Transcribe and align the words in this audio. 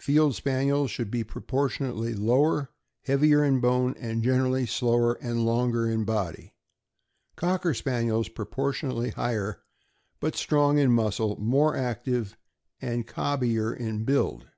Field 0.00 0.34
Spaniels 0.34 0.90
should 0.90 1.08
be 1.08 1.22
proportionately 1.22 2.12
lower, 2.12 2.68
heavier 3.02 3.44
in 3.44 3.60
bone, 3.60 3.94
and 3.96 4.24
gen 4.24 4.40
erally 4.40 4.68
slower, 4.68 5.12
and 5.22 5.44
longer 5.46 5.88
in 5.88 6.02
body; 6.04 6.52
Cocker 7.36 7.72
Spaniels, 7.74 8.28
pro 8.28 8.44
portionately 8.46 9.12
higher, 9.14 9.62
but 10.18 10.34
strong 10.34 10.78
in 10.78 10.90
muscle, 10.90 11.36
more 11.40 11.76
active, 11.76 12.36
and 12.82 13.06
cobbier 13.06 13.72
in 13.72 14.02
build. 14.02 14.48